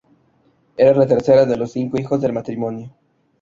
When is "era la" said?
0.77-1.05